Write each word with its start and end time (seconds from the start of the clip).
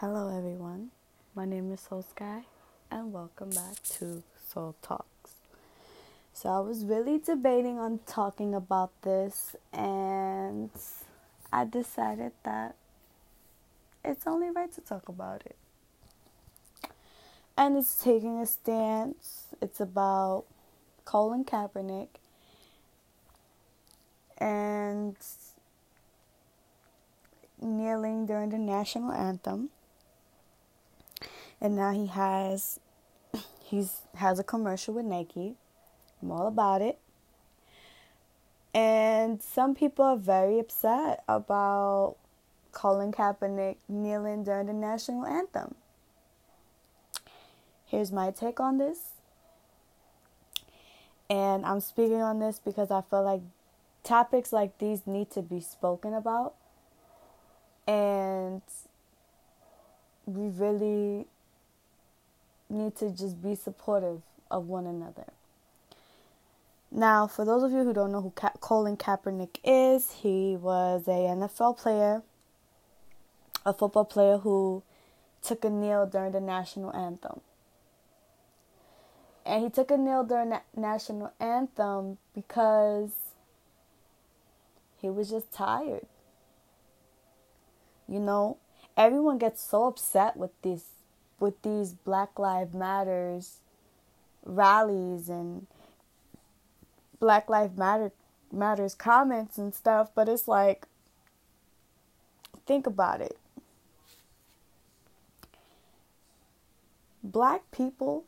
Hello, 0.00 0.34
everyone. 0.34 0.92
My 1.34 1.44
name 1.44 1.70
is 1.72 1.80
Soul 1.80 2.00
Sky, 2.00 2.44
and 2.90 3.12
welcome 3.12 3.50
back 3.50 3.82
to 3.98 4.22
Soul 4.48 4.74
Talks. 4.80 5.34
So, 6.32 6.48
I 6.48 6.60
was 6.60 6.86
really 6.86 7.18
debating 7.18 7.78
on 7.78 8.00
talking 8.06 8.54
about 8.54 8.92
this, 9.02 9.54
and 9.74 10.70
I 11.52 11.66
decided 11.66 12.32
that 12.44 12.76
it's 14.02 14.26
only 14.26 14.48
right 14.48 14.72
to 14.72 14.80
talk 14.80 15.10
about 15.10 15.42
it. 15.44 15.58
And 17.58 17.76
it's 17.76 18.02
taking 18.02 18.40
a 18.40 18.46
stance. 18.46 19.48
It's 19.60 19.80
about 19.80 20.46
Colin 21.04 21.44
Kaepernick 21.44 22.08
and 24.38 25.14
kneeling 27.60 28.24
during 28.24 28.48
the 28.48 28.56
national 28.56 29.12
anthem 29.12 29.68
and 31.60 31.76
now 31.76 31.92
he 31.92 32.06
has 32.06 32.80
he's 33.62 34.02
has 34.16 34.38
a 34.38 34.44
commercial 34.44 34.94
with 34.94 35.04
Nike. 35.04 35.54
I'm 36.22 36.30
all 36.30 36.46
about 36.46 36.82
it. 36.82 36.98
And 38.72 39.42
some 39.42 39.74
people 39.74 40.04
are 40.04 40.16
very 40.16 40.58
upset 40.58 41.24
about 41.28 42.16
Colin 42.72 43.10
Kaepernick 43.10 43.76
kneeling 43.88 44.44
during 44.44 44.66
the 44.66 44.72
national 44.72 45.26
anthem. 45.26 45.74
Here's 47.86 48.12
my 48.12 48.30
take 48.30 48.60
on 48.60 48.78
this. 48.78 48.98
And 51.28 51.64
I'm 51.66 51.80
speaking 51.80 52.22
on 52.22 52.38
this 52.38 52.60
because 52.64 52.90
I 52.90 53.02
feel 53.02 53.24
like 53.24 53.40
topics 54.04 54.52
like 54.52 54.78
these 54.78 55.06
need 55.06 55.30
to 55.32 55.42
be 55.42 55.60
spoken 55.60 56.14
about. 56.14 56.54
And 57.88 58.62
we 60.26 60.48
really 60.48 61.26
need 62.70 62.96
to 62.96 63.10
just 63.10 63.42
be 63.42 63.54
supportive 63.54 64.22
of 64.50 64.66
one 64.66 64.86
another. 64.86 65.26
Now, 66.92 67.26
for 67.26 67.44
those 67.44 67.62
of 67.62 67.70
you 67.70 67.84
who 67.84 67.92
don't 67.92 68.10
know 68.10 68.20
who 68.20 68.30
Ka- 68.30 68.52
Colin 68.60 68.96
Kaepernick 68.96 69.58
is, 69.62 70.10
he 70.22 70.56
was 70.56 71.06
a 71.06 71.10
NFL 71.10 71.78
player, 71.78 72.22
a 73.64 73.72
football 73.72 74.04
player 74.04 74.38
who 74.38 74.82
took 75.42 75.64
a 75.64 75.70
kneel 75.70 76.06
during 76.06 76.32
the 76.32 76.40
national 76.40 76.94
anthem. 76.94 77.40
And 79.46 79.62
he 79.62 79.70
took 79.70 79.90
a 79.90 79.96
kneel 79.96 80.24
during 80.24 80.50
the 80.50 80.62
national 80.76 81.32
anthem 81.40 82.18
because 82.34 83.10
he 85.00 85.08
was 85.08 85.30
just 85.30 85.52
tired. 85.52 86.06
You 88.08 88.18
know, 88.18 88.58
everyone 88.96 89.38
gets 89.38 89.62
so 89.62 89.86
upset 89.86 90.36
with 90.36 90.50
this 90.62 90.84
with 91.40 91.60
these 91.62 91.94
Black 91.94 92.38
Lives 92.38 92.74
Matters 92.74 93.60
rallies 94.44 95.28
and 95.28 95.66
Black 97.18 97.48
Lives 97.48 97.76
Matter 97.76 98.12
Matters 98.52 98.94
comments 98.94 99.58
and 99.58 99.74
stuff, 99.74 100.10
but 100.14 100.28
it's 100.28 100.48
like 100.48 100.86
think 102.66 102.86
about 102.86 103.20
it. 103.20 103.38
Black 107.22 107.70
people 107.70 108.24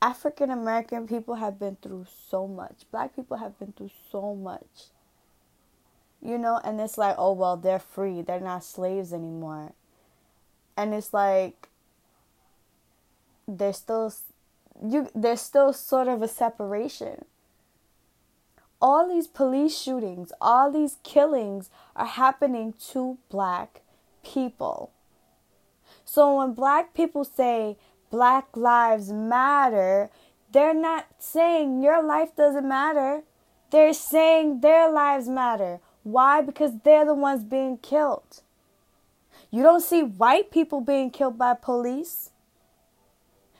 African 0.00 0.50
American 0.50 1.08
people 1.08 1.34
have 1.36 1.58
been 1.58 1.76
through 1.82 2.06
so 2.28 2.46
much. 2.46 2.84
Black 2.92 3.16
people 3.16 3.38
have 3.38 3.58
been 3.58 3.72
through 3.72 3.90
so 4.10 4.34
much. 4.34 4.90
You 6.22 6.38
know, 6.38 6.60
and 6.64 6.80
it's 6.80 6.98
like, 6.98 7.16
oh 7.18 7.32
well, 7.32 7.56
they're 7.56 7.78
free. 7.78 8.22
They're 8.22 8.40
not 8.40 8.64
slaves 8.64 9.12
anymore 9.12 9.72
and 10.78 10.94
it's 10.94 11.12
like 11.12 11.68
there's 13.48 13.78
still 13.78 14.14
you 14.80 15.08
there's 15.14 15.40
still 15.40 15.72
sort 15.72 16.06
of 16.06 16.22
a 16.22 16.28
separation. 16.28 17.24
All 18.80 19.08
these 19.08 19.26
police 19.26 19.76
shootings 19.76 20.32
all 20.40 20.70
these 20.70 20.98
killings 21.02 21.68
are 21.96 22.06
happening 22.06 22.74
to 22.92 23.18
black 23.28 23.80
people. 24.24 24.92
So 26.04 26.36
when 26.36 26.54
black 26.54 26.94
people 26.94 27.24
say 27.24 27.76
black 28.10 28.56
lives 28.56 29.10
matter 29.12 30.10
they're 30.50 30.80
not 30.88 31.06
saying 31.18 31.82
your 31.82 32.02
life 32.02 32.34
doesn't 32.34 32.66
matter. 32.66 33.22
They're 33.70 33.92
saying 33.92 34.60
their 34.60 34.90
lives 34.90 35.28
matter. 35.28 35.80
Why? 36.04 36.40
Because 36.40 36.72
they're 36.84 37.04
the 37.04 37.12
ones 37.12 37.44
being 37.44 37.76
killed 37.76 38.40
you 39.50 39.62
don't 39.62 39.82
see 39.82 40.02
white 40.02 40.50
people 40.50 40.80
being 40.80 41.10
killed 41.10 41.38
by 41.38 41.54
police. 41.54 42.30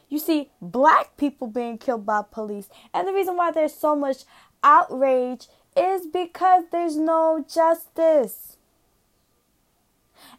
You 0.08 0.18
see 0.18 0.50
black 0.60 1.16
people 1.16 1.48
being 1.48 1.78
killed 1.78 2.06
by 2.06 2.22
police. 2.30 2.68
And 2.94 3.06
the 3.06 3.12
reason 3.12 3.36
why 3.36 3.50
there's 3.50 3.74
so 3.74 3.94
much 3.94 4.24
outrage 4.62 5.48
is 5.76 6.06
because 6.06 6.64
there's 6.72 6.96
no 6.96 7.44
justice. 7.46 8.56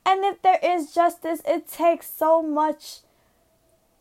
And 0.05 0.25
if 0.25 0.41
there 0.41 0.59
is 0.63 0.93
justice, 0.93 1.41
it 1.45 1.67
takes 1.67 2.09
so 2.11 2.41
much 2.41 3.01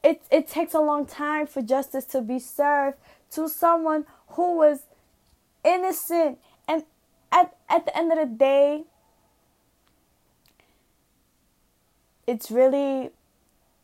it 0.02 0.22
it 0.30 0.48
takes 0.48 0.74
a 0.74 0.80
long 0.80 1.06
time 1.06 1.46
for 1.46 1.62
justice 1.62 2.04
to 2.06 2.20
be 2.20 2.38
served 2.38 2.96
to 3.32 3.48
someone 3.48 4.06
who 4.28 4.56
was 4.56 4.82
innocent 5.64 6.38
and 6.66 6.84
at 7.32 7.56
at 7.68 7.84
the 7.84 7.96
end 7.96 8.12
of 8.12 8.18
the 8.18 8.26
day 8.26 8.84
it's 12.28 12.50
really 12.50 13.08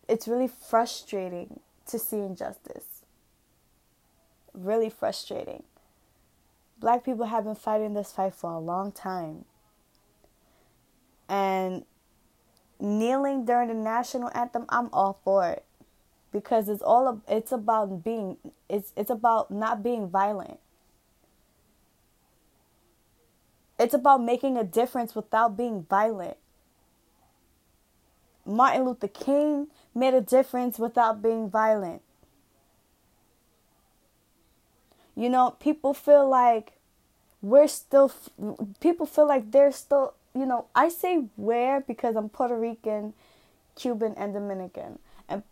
it's 0.07 0.29
really 0.29 0.49
frustrating 0.49 1.61
to 1.87 1.99
see 1.99 2.19
injustice. 2.19 3.03
Really 4.53 4.91
frustrating. 4.91 5.63
Black 6.79 7.05
people 7.05 7.25
have 7.25 7.45
been 7.45 7.55
fighting 7.55 7.95
this 7.95 8.13
fight 8.13 8.35
for 8.35 8.53
a 8.53 8.59
long 8.59 8.93
time. 8.93 9.47
And 11.27 11.87
kneeling 12.79 13.47
during 13.47 13.69
the 13.69 13.75
national 13.75 14.31
anthem, 14.35 14.67
I'm 14.69 14.91
all 14.93 15.19
for 15.25 15.49
it. 15.49 15.65
Because 16.31 16.69
it's 16.69 16.83
all 16.83 17.23
it's 17.27 17.51
about 17.51 18.05
being 18.05 18.37
it's 18.69 18.93
it's 18.95 19.11
about 19.11 19.51
not 19.51 19.83
being 19.83 20.11
violent. 20.11 20.61
It's 23.79 23.95
about 23.95 24.23
making 24.23 24.59
a 24.59 24.65
difference 24.65 25.15
without 25.15 25.57
being 25.57 25.87
violent. 25.89 26.37
Martin 28.47 28.85
Luther 28.85 29.09
King 29.09 29.69
made 29.95 30.15
a 30.15 30.21
difference 30.21 30.79
without 30.79 31.23
being 31.23 31.49
violent. 31.49 32.03
You 35.17 35.29
know, 35.29 35.53
people 35.61 35.95
feel 35.95 36.29
like 36.29 36.73
we're 37.41 37.69
still, 37.69 38.13
people 38.81 39.07
feel 39.07 39.29
like 39.29 39.53
they're 39.53 39.73
still, 39.73 40.15
you 40.35 40.45
know, 40.45 40.67
I 40.75 40.89
say 40.89 41.27
where 41.37 41.81
because 41.81 42.17
I'm 42.17 42.29
Puerto 42.29 42.59
Rican, 42.59 43.15
Cuban, 43.77 44.15
and 44.17 44.35
Dominican. 44.35 44.99
And 45.29 45.43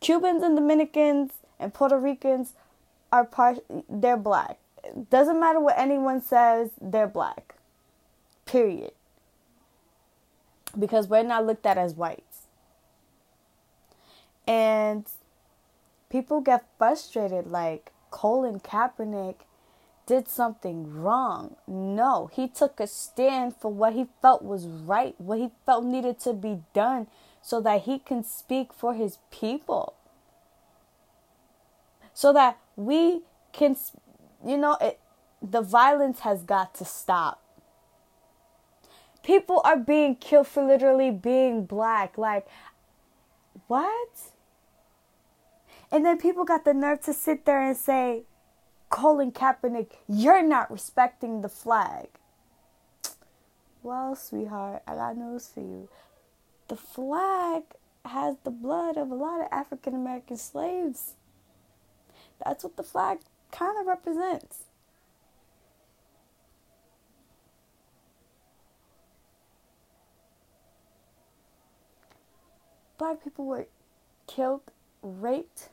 Cubans 0.00 0.42
and 0.42 0.56
Dominicans 0.56 1.32
and 1.58 1.74
Puerto 1.74 1.98
Ricans 1.98 2.52
are 3.10 3.24
part, 3.24 3.58
they're 3.88 4.16
black. 4.16 4.58
Doesn't 5.10 5.40
matter 5.40 5.60
what 5.60 5.76
anyone 5.76 6.20
says, 6.20 6.70
they're 6.80 7.08
black. 7.08 7.56
Period 8.46 8.92
because 10.78 11.08
we're 11.08 11.22
not 11.22 11.46
looked 11.46 11.66
at 11.66 11.78
as 11.78 11.94
whites. 11.94 12.46
And 14.46 15.06
people 16.10 16.40
get 16.40 16.64
frustrated 16.78 17.46
like 17.46 17.92
Colin 18.10 18.60
Kaepernick 18.60 19.36
did 20.06 20.28
something 20.28 20.92
wrong. 20.92 21.56
No, 21.66 22.30
he 22.32 22.46
took 22.46 22.78
a 22.78 22.86
stand 22.86 23.56
for 23.56 23.72
what 23.72 23.94
he 23.94 24.06
felt 24.20 24.42
was 24.42 24.66
right, 24.66 25.14
what 25.18 25.38
he 25.38 25.50
felt 25.64 25.84
needed 25.84 26.20
to 26.20 26.32
be 26.32 26.60
done 26.74 27.06
so 27.40 27.60
that 27.60 27.82
he 27.82 27.98
can 27.98 28.22
speak 28.22 28.72
for 28.72 28.94
his 28.94 29.18
people. 29.30 29.94
So 32.12 32.32
that 32.32 32.58
we 32.76 33.22
can, 33.52 33.76
you 34.46 34.56
know, 34.56 34.76
it, 34.80 35.00
the 35.42 35.62
violence 35.62 36.20
has 36.20 36.42
got 36.42 36.74
to 36.76 36.84
stop 36.84 37.43
people 39.24 39.60
are 39.64 39.76
being 39.76 40.14
killed 40.14 40.46
for 40.46 40.64
literally 40.64 41.10
being 41.10 41.64
black. 41.64 42.16
Like, 42.16 42.46
what? 43.66 44.10
And 45.90 46.04
then 46.04 46.18
people 46.18 46.44
got 46.44 46.64
the 46.64 46.74
nerve 46.74 47.00
to 47.02 47.12
sit 47.12 47.44
there 47.44 47.60
and 47.60 47.76
say, 47.76 48.22
Colin 48.90 49.32
Kaepernick, 49.32 49.90
you're 50.06 50.42
not 50.42 50.70
respecting 50.70 51.40
the 51.40 51.48
flag. 51.48 52.08
Well, 53.82 54.14
sweetheart, 54.14 54.82
I 54.86 54.94
got 54.94 55.16
news 55.16 55.48
for 55.52 55.60
you. 55.60 55.88
The 56.68 56.76
flag 56.76 57.64
has 58.04 58.36
the 58.44 58.50
blood 58.50 58.96
of 58.96 59.10
a 59.10 59.14
lot 59.14 59.40
of 59.40 59.48
African 59.50 59.94
American 59.94 60.36
slaves. 60.36 61.14
That's 62.44 62.64
what 62.64 62.76
the 62.76 62.82
flag 62.82 63.18
kind 63.50 63.78
of 63.78 63.86
represents. 63.86 64.64
Black 72.98 73.22
people 73.22 73.44
were 73.44 73.66
killed, 74.26 74.62
raped. 75.02 75.68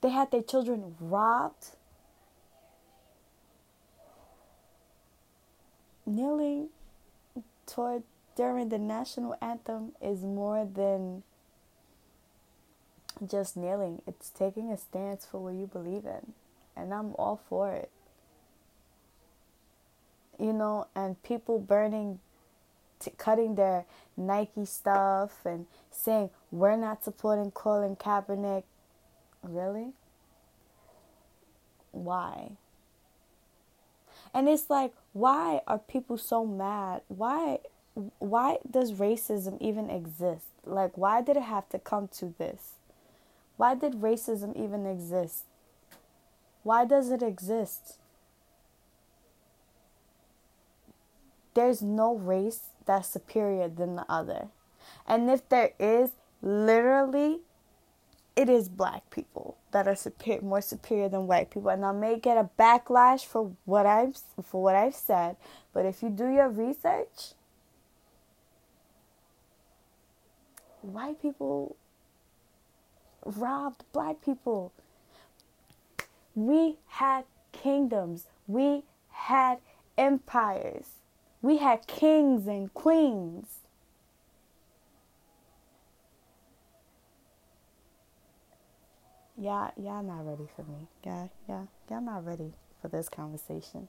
They 0.00 0.10
had 0.10 0.30
their 0.30 0.42
children 0.42 0.94
robbed. 1.00 1.70
Kneeling 6.06 6.68
toward 7.66 8.02
during 8.36 8.68
the 8.68 8.78
national 8.78 9.34
anthem 9.42 9.92
is 10.00 10.22
more 10.22 10.64
than 10.64 11.24
just 13.26 13.56
kneeling. 13.56 14.00
It's 14.06 14.30
taking 14.30 14.70
a 14.70 14.76
stance 14.76 15.26
for 15.26 15.38
what 15.38 15.54
you 15.54 15.66
believe 15.66 16.04
in. 16.06 16.34
And 16.76 16.94
I'm 16.94 17.14
all 17.16 17.40
for 17.48 17.72
it. 17.72 17.90
You 20.38 20.52
know, 20.52 20.86
and 20.94 21.20
people 21.24 21.58
burning, 21.58 22.20
t- 22.98 23.12
cutting 23.16 23.54
their 23.54 23.84
Nike 24.16 24.64
stuff 24.64 25.44
and 25.44 25.66
saying, 25.90 26.30
we're 26.50 26.76
not 26.76 27.04
supporting 27.04 27.50
Colin 27.50 27.96
Kaepernick. 27.96 28.64
Really? 29.42 29.92
Why? 31.92 32.52
And 34.34 34.48
it's 34.48 34.68
like, 34.68 34.92
why 35.12 35.62
are 35.66 35.78
people 35.78 36.18
so 36.18 36.44
mad? 36.44 37.02
Why 37.08 37.58
why 38.20 38.58
does 38.70 38.92
racism 38.92 39.60
even 39.60 39.90
exist? 39.90 40.46
Like 40.64 40.96
why 40.96 41.20
did 41.22 41.36
it 41.36 41.42
have 41.42 41.68
to 41.70 41.78
come 41.78 42.08
to 42.18 42.34
this? 42.38 42.74
Why 43.56 43.74
did 43.74 43.94
racism 43.94 44.56
even 44.56 44.86
exist? 44.86 45.44
Why 46.62 46.84
does 46.84 47.10
it 47.10 47.22
exist? 47.22 47.96
There's 51.54 51.82
no 51.82 52.14
race 52.14 52.60
that's 52.88 53.08
superior 53.08 53.68
than 53.68 53.94
the 53.94 54.06
other. 54.08 54.48
And 55.06 55.30
if 55.30 55.48
there 55.48 55.70
is, 55.78 56.10
literally, 56.42 57.40
it 58.34 58.48
is 58.48 58.68
black 58.68 59.10
people 59.10 59.58
that 59.72 59.86
are 59.86 59.94
superior, 59.94 60.42
more 60.42 60.60
superior 60.60 61.08
than 61.08 61.28
white 61.28 61.50
people. 61.50 61.70
And 61.70 61.84
I 61.84 61.92
may 61.92 62.18
get 62.18 62.36
a 62.36 62.50
backlash 62.58 63.24
for 63.24 63.52
what 63.64 63.86
I've 63.86 64.18
for 64.42 64.62
what 64.62 64.74
I've 64.74 64.94
said, 64.94 65.36
but 65.72 65.86
if 65.86 66.02
you 66.02 66.10
do 66.10 66.28
your 66.28 66.48
research, 66.48 67.34
white 70.82 71.22
people 71.22 71.76
robbed 73.24 73.84
black 73.92 74.22
people. 74.24 74.72
We 76.34 76.76
had 76.86 77.24
kingdoms. 77.52 78.26
We 78.46 78.84
had 79.10 79.58
empires. 79.96 80.86
We 81.40 81.58
had 81.58 81.86
kings 81.86 82.46
and 82.46 82.72
queens. 82.74 83.46
Yeah, 89.36 89.70
y'all 89.76 90.02
not 90.02 90.26
ready 90.26 90.48
for 90.56 90.62
me. 90.62 90.88
Yeah, 91.04 91.28
yeah, 91.48 91.62
y'all 91.88 92.00
not 92.00 92.26
ready 92.26 92.52
for 92.82 92.88
this 92.88 93.08
conversation. 93.08 93.88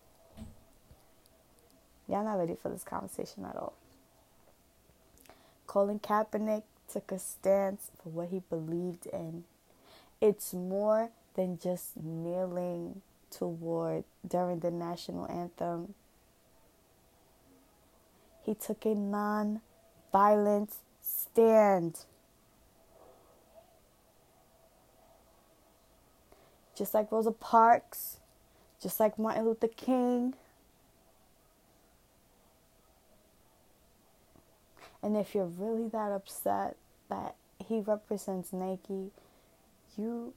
Y'all 2.07 2.23
not 2.23 2.37
ready 2.37 2.55
for 2.59 2.69
this 2.69 2.83
conversation 2.83 3.45
at 3.45 3.55
all. 3.55 3.73
Colin 5.65 5.99
Kaepernick 5.99 6.63
took 6.91 7.11
a 7.11 7.19
stance 7.19 7.91
for 8.01 8.09
what 8.09 8.29
he 8.29 8.41
believed 8.49 9.07
in. 9.07 9.43
It's 10.21 10.53
more 10.53 11.09
than 11.35 11.59
just 11.59 11.95
kneeling 11.95 13.01
toward 13.31 14.03
during 14.27 14.59
the 14.59 14.71
national 14.71 15.29
anthem. 15.29 15.93
He 18.43 18.55
took 18.55 18.85
a 18.85 18.95
non 18.95 19.61
violent 20.11 20.73
stand. 21.01 22.05
Just 26.75 26.93
like 26.93 27.11
Rosa 27.11 27.31
Parks, 27.31 28.19
just 28.81 28.99
like 28.99 29.19
Martin 29.19 29.45
Luther 29.45 29.67
King. 29.67 30.33
And 35.01 35.15
if 35.17 35.33
you're 35.33 35.45
really 35.45 35.87
that 35.89 36.11
upset 36.11 36.75
that 37.09 37.35
he 37.65 37.79
represents 37.79 38.51
Nike, 38.53 39.11
you 39.97 40.33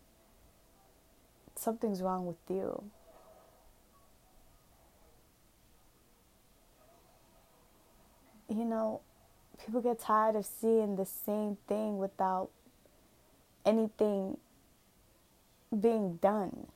something's 1.57 2.03
wrong 2.03 2.27
with 2.27 2.37
you. 2.49 2.85
You 8.53 8.65
know, 8.65 9.01
people 9.65 9.81
get 9.81 10.01
tired 10.01 10.37
of 10.37 10.45
seeing 10.45 10.97
the 10.97 11.07
same 11.07 11.57
thing 11.67 11.97
without 11.97 12.51
anything 13.65 14.37
being 15.81 16.17
done. 16.17 16.67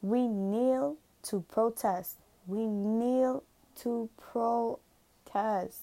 We 0.00 0.26
kneel 0.26 0.96
to 1.24 1.44
protest. 1.50 2.16
We 2.46 2.64
kneel 2.64 3.42
to 3.82 4.08
protest. 4.32 5.82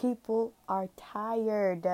people 0.00 0.52
are 0.68 0.88
tired. 0.96 1.84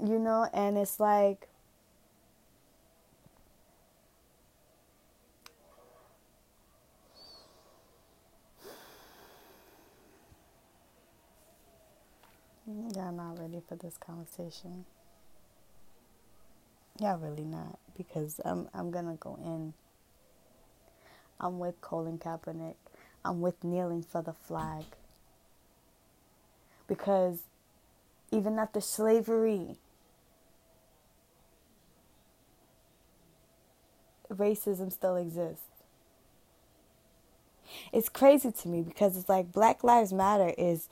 You 0.00 0.18
know, 0.18 0.48
and 0.52 0.78
it's 0.78 1.00
like, 1.00 1.48
Y'all 12.68 13.12
not 13.12 13.38
ready 13.38 13.62
for 13.66 13.76
this 13.76 13.96
conversation. 13.96 14.84
Y'all 17.00 17.16
really 17.16 17.44
not 17.44 17.78
because 17.96 18.42
I'm 18.44 18.68
I'm 18.74 18.90
gonna 18.90 19.16
go 19.18 19.38
in. 19.42 19.72
I'm 21.40 21.58
with 21.58 21.80
Colin 21.80 22.18
Kaepernick. 22.18 22.74
I'm 23.24 23.40
with 23.40 23.64
kneeling 23.64 24.02
for 24.02 24.20
the 24.20 24.34
flag. 24.34 24.84
Because 26.86 27.44
even 28.30 28.58
after 28.58 28.82
slavery, 28.82 29.76
racism 34.30 34.92
still 34.92 35.16
exists. 35.16 35.62
It's 37.92 38.10
crazy 38.10 38.52
to 38.52 38.68
me 38.68 38.82
because 38.82 39.16
it's 39.16 39.28
like 39.28 39.52
Black 39.52 39.82
Lives 39.82 40.12
Matter 40.12 40.52
is 40.58 40.88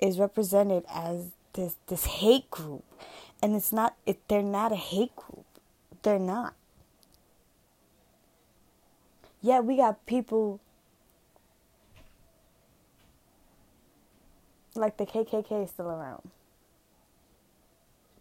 is 0.00 0.18
represented 0.18 0.84
as 0.92 1.30
this 1.54 1.76
this 1.86 2.04
hate 2.04 2.50
group 2.50 2.84
and 3.42 3.54
it's 3.54 3.72
not 3.72 3.96
it, 4.06 4.18
they're 4.28 4.42
not 4.42 4.72
a 4.72 4.76
hate 4.76 5.14
group. 5.16 5.44
They're 6.02 6.18
not. 6.18 6.54
Yeah, 9.42 9.60
we 9.60 9.76
got 9.76 10.04
people 10.06 10.60
like 14.74 14.96
the 14.96 15.06
KKK 15.06 15.64
is 15.64 15.70
still 15.70 15.88
around, 15.90 16.30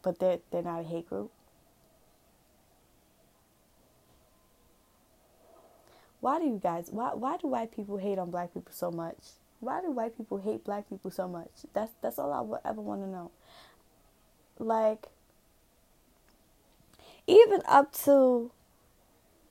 but 0.02 0.20
they're 0.20 0.40
they're 0.52 0.62
not 0.64 0.82
a 0.82 0.84
hate 0.84 1.10
group. 1.10 1.32
Why 6.20 6.40
do 6.40 6.46
you 6.46 6.60
guys? 6.62 6.90
Why 6.92 7.14
why 7.14 7.38
do 7.38 7.48
white 7.48 7.76
people 7.76 7.98
hate 7.98 8.20
on 8.20 8.32
black 8.32 8.54
people 8.54 8.74
so 8.74 8.92
much? 8.92 9.18
Why 9.60 9.82
do 9.82 9.92
white 9.92 10.18
people 10.18 10.38
hate 10.38 10.64
black 10.64 10.90
people 10.90 11.12
so 11.12 11.28
much? 11.28 11.50
That's 11.74 11.92
that's 12.02 12.20
all 12.20 12.32
I 12.32 12.42
would 12.42 12.60
ever 12.66 12.82
want 12.82 13.02
to 13.02 13.08
know. 13.08 13.32
Like, 14.60 15.08
even 17.28 17.62
up 17.68 17.94
to 18.04 18.52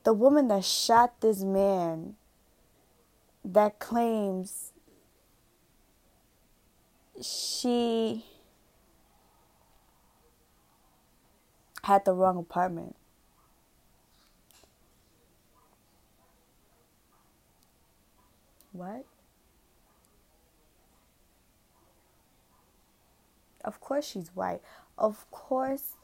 the 0.04 0.12
woman 0.12 0.48
that 0.48 0.64
shot 0.64 1.20
this 1.20 1.42
man 1.42 2.14
that 3.44 3.78
claims 3.78 4.72
she 7.20 8.24
had 11.82 12.04
the 12.04 12.12
wrong 12.12 12.38
apartment. 12.38 12.96
What? 18.72 19.04
Of 23.64 23.80
course 23.80 24.06
she's 24.06 24.30
white. 24.34 24.60
Of 24.98 25.30
course 25.30 25.94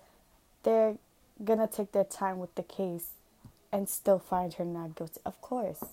they're 0.62 0.97
gonna 1.43 1.69
take 1.69 1.93
their 1.93 2.05
time 2.05 2.38
with 2.38 2.55
the 2.55 2.62
case 2.62 3.12
and 3.73 3.88
still 3.88 4.19
find 4.19 4.52
her 4.55 4.64
not 4.64 4.95
guilty. 4.95 5.21
Of 5.25 5.40
course. 5.40 5.85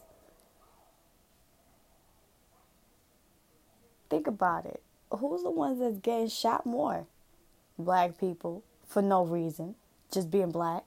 Think 4.10 4.28
about 4.28 4.66
it 4.66 4.82
who's 5.12 5.44
the 5.44 5.50
ones 5.50 5.80
that's 5.80 5.98
getting 6.00 6.28
shot 6.28 6.66
more? 6.66 7.06
Black 7.78 8.20
people 8.20 8.64
for 8.88 9.02
no 9.02 9.24
reason, 9.24 9.76
just 10.12 10.32
being 10.32 10.52
black. 10.52 10.84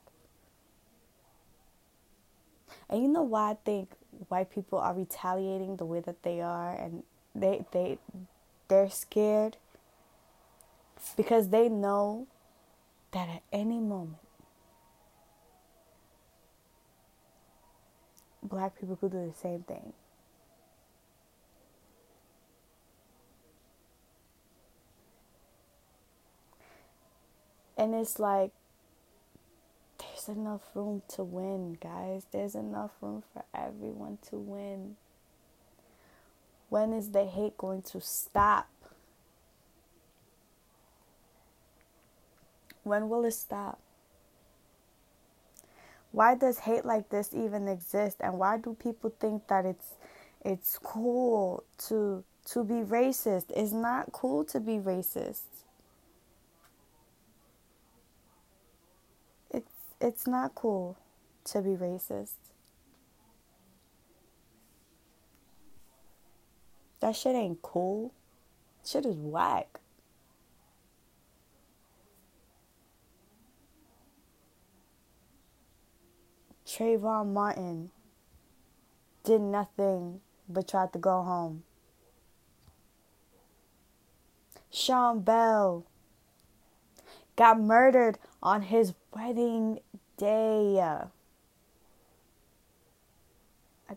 And 2.89 3.03
you 3.03 3.09
know 3.09 3.23
why 3.23 3.51
I 3.51 3.57
think 3.65 3.93
white 4.29 4.51
people 4.51 4.79
are 4.79 4.95
retaliating 4.95 5.77
the 5.77 5.85
way 5.85 6.01
that 6.01 6.23
they 6.23 6.41
are 6.41 6.75
and 6.75 7.05
they 7.35 7.65
they 7.71 7.99
they're 8.69 8.91
scared 8.91 9.57
because 11.17 11.49
they 11.49 11.69
know 11.69 12.27
that 13.13 13.29
at 13.29 13.43
any 13.53 13.81
moment 13.81 14.19
black 18.43 18.79
people 18.79 18.97
could 18.97 19.13
do 19.13 19.27
the 19.27 19.39
same 19.39 19.63
thing. 19.63 19.93
And 27.77 27.95
it's 27.95 28.19
like 28.19 28.51
there's 29.99 30.29
enough 30.29 30.63
room 30.75 31.03
to 31.09 31.25
win, 31.25 31.79
guys. 31.81 32.27
There's 32.31 32.55
enough 32.55 32.91
room 33.01 33.23
for 33.33 33.43
everyone 33.55 34.19
to 34.29 34.37
win. 34.37 34.97
When 36.69 36.93
is 36.93 37.11
the 37.11 37.25
hate 37.25 37.57
going 37.57 37.83
to 37.83 38.01
stop? 38.01 38.69
When 42.91 43.09
will 43.09 43.25
it 43.25 43.35
stop? 43.35 43.79
Why 46.11 46.35
does 46.35 46.59
hate 46.59 46.85
like 46.85 47.09
this 47.09 47.33
even 47.33 47.69
exist 47.69 48.17
and 48.19 48.37
why 48.37 48.59
do 48.59 48.75
people 48.75 49.15
think 49.21 49.47
that 49.47 49.65
it's 49.65 49.95
it's 50.45 50.77
cool 50.77 51.63
to 51.87 52.25
to 52.47 52.65
be 52.65 52.83
racist? 52.83 53.45
It's 53.55 53.71
not 53.71 54.11
cool 54.11 54.45
to 54.47 54.59
be 54.59 54.79
racist. 54.79 55.63
It's 59.53 59.71
it's 60.01 60.27
not 60.27 60.57
cool 60.57 60.99
to 61.45 61.63
be 61.63 61.77
racist. 61.77 62.33
That 66.99 67.15
shit 67.15 67.37
ain't 67.37 67.63
cool. 67.63 68.13
Shit 68.85 69.07
is 69.07 69.15
whack. 69.15 69.79
Trayvon 76.71 77.33
Martin 77.33 77.91
did 79.25 79.41
nothing 79.41 80.21
but 80.49 80.69
tried 80.69 80.93
to 80.93 81.01
go 81.01 81.23
home. 81.23 81.65
Sean 84.71 85.21
Bell 85.21 85.85
got 87.35 87.61
murdered 87.61 88.19
on 88.41 88.63
his 88.63 88.95
wedding 89.13 89.81
day. 90.17 90.79
I 90.81 91.09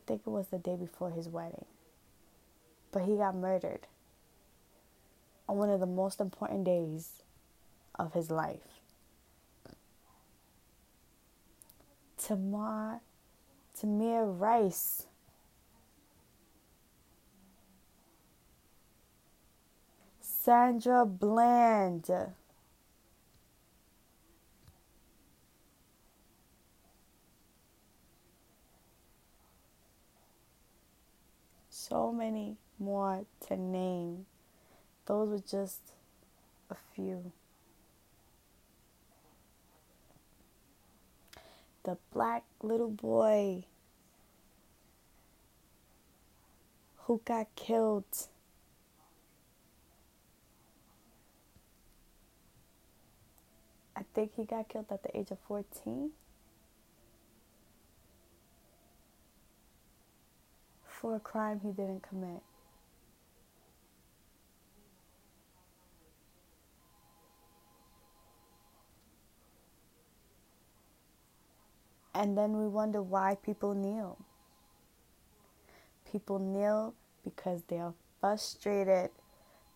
think 0.07 0.21
it 0.25 0.29
was 0.29 0.47
the 0.47 0.57
day 0.57 0.75
before 0.75 1.11
his 1.11 1.29
wedding. 1.29 1.65
But 2.91 3.03
he 3.03 3.17
got 3.17 3.35
murdered 3.35 3.85
on 5.47 5.57
one 5.57 5.69
of 5.69 5.79
the 5.79 5.85
most 5.85 6.19
important 6.19 6.63
days 6.63 7.21
of 7.99 8.13
his 8.13 8.31
life. 8.31 8.72
Tamar, 12.25 13.01
Tamir 13.77 14.23
Rice. 14.39 15.07
Sandra 20.21 21.05
Bland. 21.05 22.09
So 31.69 32.13
many 32.13 32.55
more 32.79 33.25
to 33.47 33.57
name. 33.57 34.25
Those 35.05 35.29
were 35.29 35.39
just 35.39 35.81
a 36.69 36.75
few. 36.95 37.33
The 41.83 41.97
black 42.13 42.43
little 42.61 42.89
boy 42.89 43.65
who 46.99 47.21
got 47.25 47.47
killed. 47.55 48.05
I 53.95 54.01
think 54.13 54.31
he 54.35 54.45
got 54.45 54.69
killed 54.69 54.85
at 54.89 55.03
the 55.03 55.17
age 55.17 55.31
of 55.31 55.39
14. 55.47 56.11
For 60.87 61.15
a 61.17 61.19
crime 61.19 61.59
he 61.61 61.71
didn't 61.71 62.03
commit. 62.03 62.41
And 72.13 72.37
then 72.37 72.57
we 72.57 72.67
wonder 72.67 73.01
why 73.01 73.37
people 73.43 73.73
kneel. 73.73 74.17
People 76.11 76.37
kneel 76.39 76.93
because 77.23 77.63
they 77.67 77.79
are 77.79 77.93
frustrated. 78.21 79.09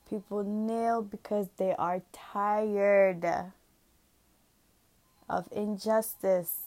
People 0.10 0.44
kneel 0.44 1.02
because 1.02 1.48
they 1.58 1.74
are 1.74 2.04
tired 2.14 3.26
of 5.30 5.48
injustice. 5.52 6.60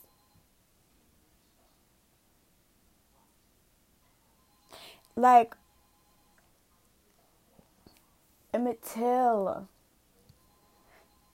Like 5.14 5.54
Emmett 8.52 8.82
Till 8.82 9.68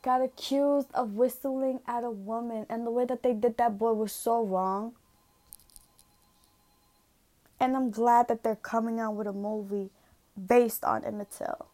got 0.06 0.22
accused 0.22 0.86
of 0.94 1.14
whistling 1.14 1.80
at 1.84 2.04
a 2.04 2.10
woman, 2.10 2.64
and 2.70 2.86
the 2.86 2.92
way 2.92 3.04
that 3.04 3.24
they 3.24 3.32
did 3.32 3.56
that 3.56 3.76
boy 3.76 3.92
was 3.92 4.12
so 4.12 4.40
wrong. 4.40 4.92
And 7.58 7.76
I'm 7.76 7.90
glad 7.90 8.28
that 8.28 8.44
they're 8.44 8.54
coming 8.54 9.00
out 9.00 9.16
with 9.16 9.26
a 9.26 9.32
movie 9.32 9.90
based 10.36 10.84
on 10.84 11.04
Emmett 11.04 11.32
Till. 11.36 11.66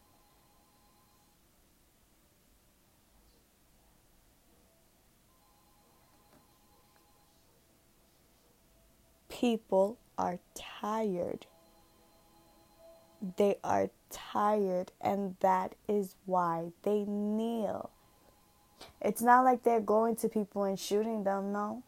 People 9.29 9.99
are 10.17 10.39
tired. 10.55 11.45
They 13.37 13.57
are 13.63 13.91
tired, 14.09 14.91
and 15.03 15.37
that 15.41 15.75
is 15.87 16.17
why 16.25 16.73
they 16.83 17.05
kneel. 17.05 17.92
It's 19.05 19.21
not 19.21 19.45
like 19.45 19.65
they're 19.65 19.81
going 19.81 20.15
to 20.17 20.29
people 20.29 20.63
and 20.63 20.79
shooting 20.79 21.25
them, 21.25 21.53
no. 21.53 21.83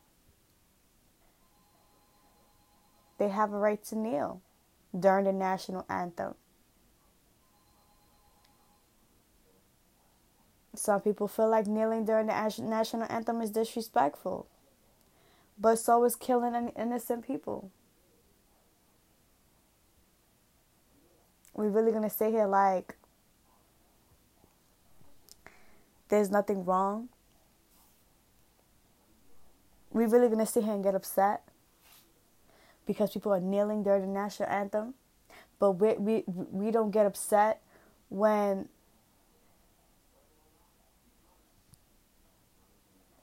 They 3.18 3.28
have 3.28 3.52
a 3.52 3.56
right 3.56 3.82
to 3.84 3.96
kneel 3.96 4.40
during 4.98 5.24
the 5.24 5.32
national 5.32 5.86
anthem. 5.88 6.34
Some 10.74 11.00
people 11.02 11.28
feel 11.28 11.48
like 11.48 11.68
kneeling 11.68 12.04
during 12.04 12.26
the 12.26 12.62
national 12.62 13.06
anthem 13.08 13.40
is 13.40 13.50
disrespectful. 13.50 14.48
But 15.56 15.76
so 15.76 16.02
is 16.02 16.16
killing 16.16 16.56
innocent 16.76 17.24
people. 17.24 17.70
We're 21.54 21.68
really 21.68 21.92
to 22.02 22.10
sit 22.10 22.30
here 22.30 22.46
like 22.46 22.96
there's 26.14 26.30
nothing 26.30 26.64
wrong, 26.64 27.08
we 29.90 30.06
really 30.06 30.28
gonna 30.28 30.46
sit 30.46 30.62
here 30.62 30.72
and 30.72 30.84
get 30.84 30.94
upset 30.94 31.42
because 32.86 33.10
people 33.10 33.32
are 33.32 33.40
kneeling 33.40 33.82
during 33.82 34.02
the 34.02 34.06
national 34.06 34.48
anthem, 34.48 34.94
but 35.58 35.72
we 35.72 35.94
we 35.94 36.24
we 36.26 36.70
don't 36.70 36.92
get 36.92 37.04
upset 37.04 37.60
when 38.10 38.68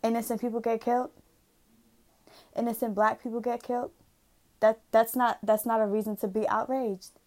innocent 0.04 0.42
people 0.42 0.60
get 0.60 0.82
killed, 0.82 1.12
innocent 2.58 2.94
black 2.94 3.24
people 3.24 3.40
get 3.40 3.64
killed. 3.64 3.92
That 4.60 4.80
that's 4.92 5.16
not 5.16 5.40
that's 5.42 5.66
not 5.66 5.80
a 5.80 5.86
reason 5.86 6.18
to 6.18 6.28
be 6.28 6.46
outraged. 6.50 7.21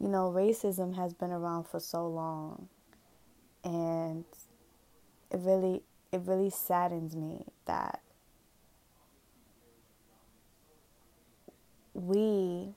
You 0.00 0.08
know, 0.08 0.30
racism 0.30 0.96
has 0.96 1.14
been 1.14 1.30
around 1.30 1.64
for 1.64 1.80
so 1.80 2.06
long 2.08 2.68
and 3.64 4.24
it 5.30 5.40
really 5.40 5.82
it 6.12 6.20
really 6.26 6.50
saddens 6.50 7.16
me 7.16 7.44
that 7.66 8.00
we 11.94 12.74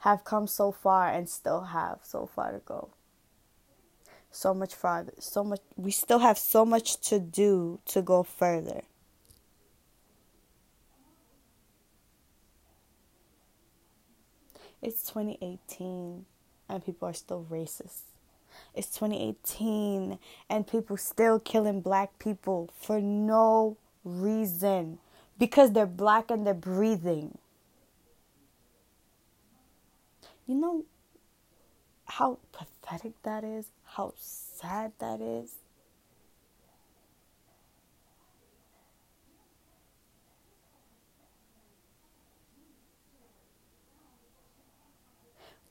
have 0.00 0.22
come 0.24 0.46
so 0.46 0.70
far 0.70 1.08
and 1.08 1.28
still 1.28 1.62
have 1.62 1.98
so 2.02 2.26
far 2.26 2.52
to 2.52 2.58
go. 2.58 2.90
so 4.30 4.52
much 4.52 4.74
farther. 4.74 5.14
So 5.18 5.44
much 5.44 5.60
we 5.76 5.90
still 5.90 6.18
have 6.18 6.38
so 6.38 6.64
much 6.64 7.00
to 7.08 7.18
do 7.20 7.80
to 7.86 8.02
go 8.02 8.22
further. 8.22 8.82
It's 14.84 15.02
2018 15.04 16.26
and 16.68 16.84
people 16.84 17.08
are 17.08 17.14
still 17.14 17.46
racist. 17.50 18.02
It's 18.74 18.88
2018 18.88 20.18
and 20.50 20.66
people 20.66 20.98
still 20.98 21.38
killing 21.38 21.80
black 21.80 22.18
people 22.18 22.68
for 22.78 23.00
no 23.00 23.78
reason 24.04 24.98
because 25.38 25.72
they're 25.72 25.86
black 25.86 26.30
and 26.30 26.46
they're 26.46 26.52
breathing. 26.52 27.38
You 30.46 30.56
know 30.56 30.84
how 32.04 32.38
pathetic 32.52 33.14
that 33.22 33.42
is? 33.42 33.70
How 33.84 34.12
sad 34.18 34.92
that 34.98 35.22
is? 35.22 35.54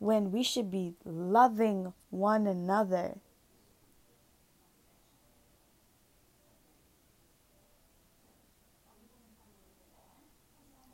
When 0.04 0.34
we 0.34 0.44
should 0.44 0.70
be 0.70 0.94
loving 1.06 1.94
one 2.10 2.46
another. 2.46 3.16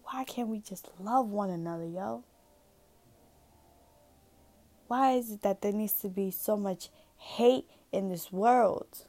Why 0.04 0.24
can't 0.26 0.48
we 0.48 0.60
just 0.60 0.90
love 1.00 1.28
one 1.28 1.50
another, 1.50 1.88
yo? 1.88 2.24
Why 4.86 5.14
is 5.14 5.32
it 5.32 5.42
that 5.42 5.62
there 5.64 5.72
needs 5.72 5.94
to 6.02 6.08
be 6.08 6.30
so 6.30 6.56
much 6.56 6.90
hate 7.18 7.66
in 7.92 8.10
this 8.10 8.32
world? 8.32 9.08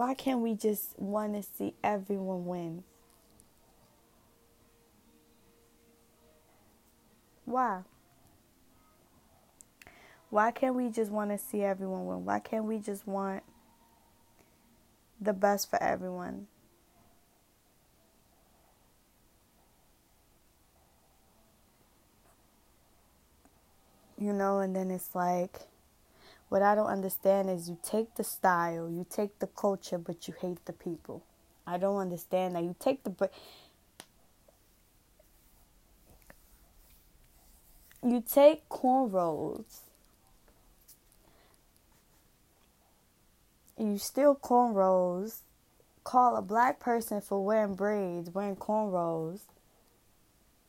Why 0.00 0.14
can't 0.14 0.40
we 0.40 0.54
just 0.54 0.98
want 0.98 1.34
to 1.34 1.42
see 1.42 1.74
everyone 1.84 2.46
win? 2.46 2.84
Why? 7.44 7.82
Why 10.30 10.52
can't 10.52 10.74
we 10.74 10.88
just 10.88 11.10
want 11.10 11.32
to 11.32 11.36
see 11.36 11.62
everyone 11.62 12.06
win? 12.06 12.24
Why 12.24 12.38
can't 12.38 12.64
we 12.64 12.78
just 12.78 13.06
want 13.06 13.42
the 15.20 15.34
best 15.34 15.68
for 15.68 15.82
everyone? 15.82 16.46
You 24.18 24.32
know, 24.32 24.60
and 24.60 24.74
then 24.74 24.90
it's 24.90 25.14
like 25.14 25.60
what 26.50 26.62
I 26.62 26.74
don't 26.74 26.88
understand 26.88 27.48
is 27.48 27.68
you 27.68 27.78
take 27.80 28.16
the 28.16 28.24
style, 28.24 28.90
you 28.90 29.06
take 29.08 29.38
the 29.38 29.46
culture, 29.46 29.98
but 29.98 30.26
you 30.26 30.34
hate 30.40 30.64
the 30.66 30.72
people. 30.72 31.22
I 31.64 31.78
don't 31.78 31.98
understand 31.98 32.56
that. 32.56 32.64
You 32.64 32.74
take 32.78 33.04
the 33.04 33.30
you 38.02 38.20
take 38.20 38.68
cornrows. 38.68 39.82
You 43.78 43.96
steal 43.96 44.34
cornrows, 44.34 45.42
call 46.02 46.34
a 46.34 46.42
black 46.42 46.80
person 46.80 47.20
for 47.20 47.44
wearing 47.44 47.76
braids, 47.76 48.28
wearing 48.28 48.56
cornrows, 48.56 49.42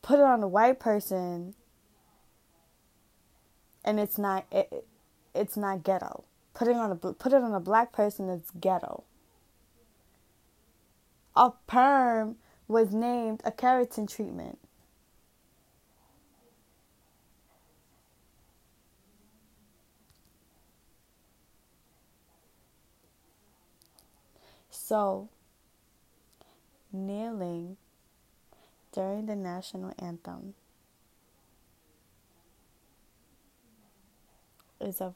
put 0.00 0.20
it 0.20 0.24
on 0.24 0.44
a 0.44 0.48
white 0.48 0.78
person, 0.78 1.54
and 3.84 3.98
it's 3.98 4.16
not. 4.16 4.46
It, 4.52 4.86
it's 5.34 5.56
not 5.56 5.82
ghetto. 5.82 6.24
Putting 6.54 6.76
on 6.76 6.90
a 6.90 6.96
put 6.96 7.32
it 7.32 7.42
on 7.42 7.54
a 7.54 7.60
black 7.60 7.92
person 7.92 8.28
is 8.28 8.50
ghetto. 8.60 9.04
A 11.34 11.50
perm 11.66 12.36
was 12.68 12.92
named 12.92 13.40
a 13.44 13.50
keratin 13.50 14.08
treatment. 14.08 14.58
So, 24.70 25.30
kneeling 26.92 27.78
during 28.92 29.24
the 29.24 29.36
national 29.36 29.94
anthem 29.98 30.54
is 34.78 35.00
a 35.00 35.14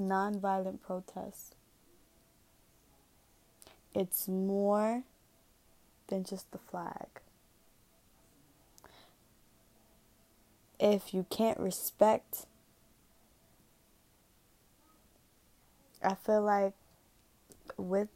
nonviolent 0.00 0.80
protest. 0.82 1.54
It's 3.94 4.26
more 4.26 5.02
than 6.08 6.24
just 6.24 6.50
the 6.50 6.58
flag. 6.58 7.08
If 10.80 11.14
you 11.14 11.26
can't 11.30 11.58
respect, 11.58 12.46
I 16.02 16.14
feel 16.14 16.42
like 16.42 16.72
with 17.76 18.08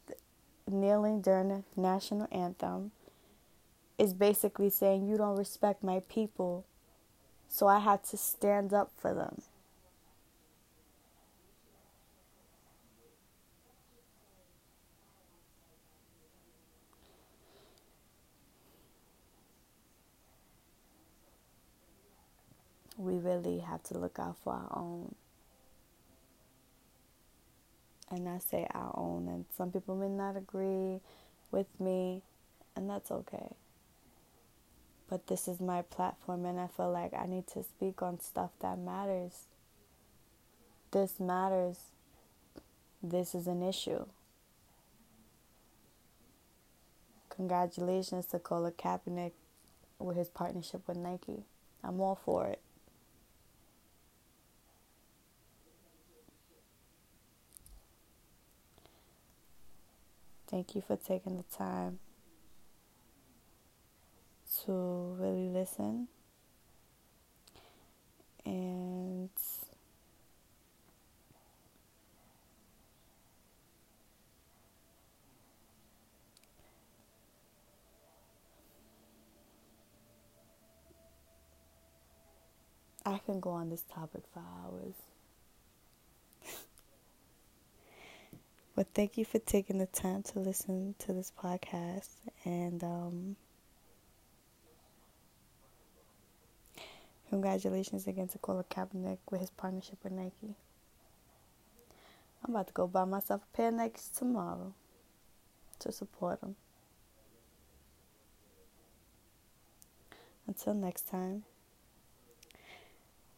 kneeling 0.69 1.21
during 1.21 1.47
the 1.47 1.63
national 1.75 2.27
anthem 2.31 2.91
is 3.97 4.13
basically 4.13 4.69
saying 4.69 5.07
you 5.07 5.17
don't 5.17 5.37
respect 5.37 5.83
my 5.83 6.01
people, 6.09 6.65
so 7.47 7.67
I 7.67 7.79
had 7.79 8.03
to 8.05 8.17
stand 8.17 8.73
up 8.73 8.91
for 8.97 9.13
them. 9.13 9.41
we 22.97 23.16
really 23.27 23.59
have 23.59 23.83
to 23.83 23.97
look 23.97 24.19
out 24.19 24.37
for 24.43 24.53
our 24.53 24.77
own. 24.77 25.15
And 28.09 28.27
I 28.29 28.39
say 28.39 28.65
our 28.73 28.93
own, 28.95 29.27
and 29.27 29.45
some 29.55 29.71
people 29.71 29.95
may 29.95 30.07
not 30.07 30.37
agree 30.37 31.01
with 31.51 31.67
me, 31.79 32.21
and 32.75 32.89
that's 32.89 33.11
okay. 33.11 33.55
But 35.09 35.27
this 35.27 35.47
is 35.47 35.59
my 35.59 35.81
platform, 35.81 36.45
and 36.45 36.59
I 36.59 36.67
feel 36.67 36.91
like 36.91 37.13
I 37.13 37.25
need 37.27 37.47
to 37.47 37.63
speak 37.63 38.01
on 38.01 38.19
stuff 38.19 38.51
that 38.61 38.77
matters. 38.77 39.47
This 40.91 41.19
matters. 41.19 41.77
This 43.03 43.35
is 43.35 43.47
an 43.47 43.61
issue. 43.61 44.05
Congratulations 47.29 48.25
to 48.27 48.39
Colin 48.39 48.71
Kaepernick 48.71 49.33
with 49.99 50.17
his 50.17 50.29
partnership 50.29 50.87
with 50.87 50.97
Nike. 50.97 51.43
I'm 51.83 52.01
all 52.01 52.19
for 52.23 52.47
it. 52.47 52.59
Thank 60.49 60.75
you 60.75 60.81
for 60.81 60.95
taking 60.95 61.35
the 61.37 61.43
time 61.55 61.99
to 64.63 64.71
really 65.19 65.49
listen. 65.49 66.07
And 68.45 69.29
I 83.05 83.19
can 83.19 83.39
go 83.39 83.51
on 83.51 83.69
this 83.69 83.83
topic 83.83 84.23
for 84.33 84.39
hours. 84.39 84.95
But 88.77 88.89
thank 88.93 89.17
you 89.17 89.25
for 89.25 89.39
taking 89.39 89.79
the 89.79 89.87
time 89.87 90.21
to 90.21 90.39
listen 90.39 90.93
to 90.99 91.11
this 91.11 91.33
podcast. 91.35 92.09
And 92.45 92.83
um, 92.83 93.35
congratulations 97.31 98.05
again 98.05 98.27
to 98.27 98.37
Colin 98.37 98.65
Kaepernick 98.69 99.17
with 99.31 99.41
his 99.41 99.49
partnership 99.49 99.97
with 100.03 100.13
Nike. 100.13 100.53
I'm 102.45 102.53
about 102.53 102.67
to 102.67 102.73
go 102.73 102.85
buy 102.85 103.05
myself 103.05 103.41
a 103.51 103.57
pair 103.57 103.69
of 103.69 103.73
Nikes 103.73 104.15
tomorrow 104.15 104.75
to 105.79 105.91
support 105.91 106.39
him. 106.43 106.55
Until 110.45 110.75
next 110.75 111.09
time. 111.09 111.45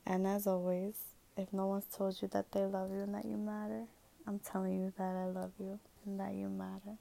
And 0.05 0.27
as 0.27 0.45
always, 0.45 0.95
if 1.37 1.53
no 1.53 1.67
one's 1.67 1.85
told 1.85 2.21
you 2.21 2.27
that 2.27 2.51
they 2.51 2.65
love 2.65 2.91
you 2.91 3.03
and 3.03 3.15
that 3.15 3.23
you 3.23 3.37
matter, 3.37 3.85
I'm 4.29 4.37
telling 4.37 4.79
you 4.79 4.93
that 4.95 5.15
I 5.15 5.25
love 5.25 5.53
you 5.59 5.79
and 6.05 6.19
that 6.19 6.35
you 6.35 6.49
matter. 6.49 6.99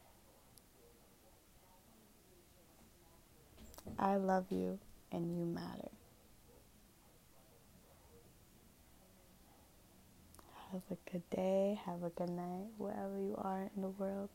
I 3.98 4.16
love 4.16 4.46
you 4.48 4.78
and 5.12 5.36
you 5.36 5.44
matter. 5.44 5.90
Have 10.72 10.80
a 10.90 11.10
good 11.10 11.28
day. 11.28 11.78
Have 11.84 12.02
a 12.02 12.08
good 12.08 12.30
night, 12.30 12.68
wherever 12.78 13.18
you 13.18 13.34
are 13.36 13.70
in 13.76 13.82
the 13.82 13.90
world. 13.90 14.30